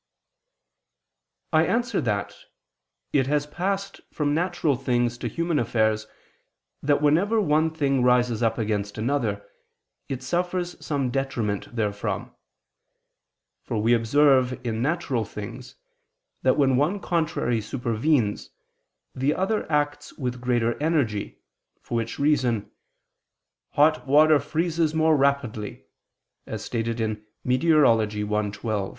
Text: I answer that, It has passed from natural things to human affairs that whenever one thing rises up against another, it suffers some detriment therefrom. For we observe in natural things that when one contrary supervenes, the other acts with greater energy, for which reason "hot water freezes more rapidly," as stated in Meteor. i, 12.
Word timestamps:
I 1.53 1.67
answer 1.67 2.01
that, 2.01 2.35
It 3.13 3.27
has 3.27 3.45
passed 3.45 4.01
from 4.11 4.33
natural 4.33 4.75
things 4.75 5.15
to 5.19 5.27
human 5.27 5.59
affairs 5.59 6.07
that 6.81 7.03
whenever 7.03 7.39
one 7.39 7.69
thing 7.69 8.01
rises 8.01 8.41
up 8.41 8.57
against 8.57 8.97
another, 8.97 9.47
it 10.09 10.23
suffers 10.23 10.83
some 10.83 11.11
detriment 11.11 11.75
therefrom. 11.75 12.31
For 13.61 13.79
we 13.79 13.93
observe 13.93 14.59
in 14.65 14.81
natural 14.81 15.23
things 15.23 15.75
that 16.41 16.57
when 16.57 16.77
one 16.77 16.99
contrary 16.99 17.61
supervenes, 17.61 18.49
the 19.13 19.35
other 19.35 19.71
acts 19.71 20.13
with 20.17 20.41
greater 20.41 20.81
energy, 20.81 21.43
for 21.83 21.93
which 21.97 22.17
reason 22.17 22.71
"hot 23.73 24.07
water 24.07 24.39
freezes 24.39 24.95
more 24.95 25.15
rapidly," 25.15 25.85
as 26.47 26.65
stated 26.65 26.99
in 26.99 27.23
Meteor. 27.43 27.85
i, 27.85 28.07
12. 28.07 28.51